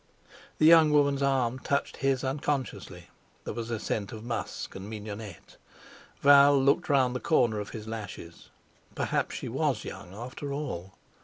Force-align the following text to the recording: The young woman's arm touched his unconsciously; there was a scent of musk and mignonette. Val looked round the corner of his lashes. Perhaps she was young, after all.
The 0.57 0.65
young 0.65 0.89
woman's 0.89 1.21
arm 1.21 1.59
touched 1.59 1.97
his 1.97 2.23
unconsciously; 2.23 3.11
there 3.43 3.53
was 3.53 3.69
a 3.69 3.79
scent 3.79 4.11
of 4.11 4.23
musk 4.23 4.73
and 4.73 4.89
mignonette. 4.89 5.57
Val 6.21 6.59
looked 6.59 6.89
round 6.89 7.15
the 7.15 7.19
corner 7.19 7.59
of 7.59 7.69
his 7.69 7.87
lashes. 7.87 8.49
Perhaps 8.95 9.35
she 9.35 9.47
was 9.47 9.83
young, 9.85 10.15
after 10.15 10.51
all. 10.51 10.95